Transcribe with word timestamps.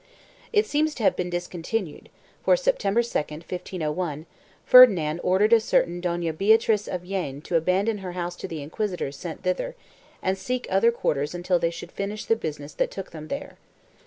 It 0.51 0.65
seems 0.65 0.95
to 0.95 1.03
have 1.03 1.15
been 1.15 1.29
discontinued, 1.29 2.09
for 2.43 2.55
Sep 2.57 2.79
tember 2.79 3.03
2, 3.07 3.19
1501, 3.35 4.25
Ferdinand 4.65 5.19
ordered 5.21 5.53
a 5.53 5.59
certain 5.59 6.01
Dona 6.01 6.33
Beatriz 6.33 6.87
of 6.87 7.03
Jaen 7.05 7.39
to 7.43 7.55
abandon 7.55 7.99
her 7.99 8.13
house 8.13 8.35
to 8.37 8.47
the 8.47 8.63
inquisitors 8.63 9.15
sent 9.15 9.43
thither, 9.43 9.75
and 10.23 10.37
to 10.37 10.43
seek 10.43 10.65
other 10.71 10.91
quarters 10.91 11.35
until 11.35 11.59
they 11.59 11.69
should 11.69 11.91
finish 11.91 12.25
the 12.25 12.35
business 12.35 12.73
that 12.73 12.89
took 12.89 13.11
them 13.11 13.27
there. 13.27 13.59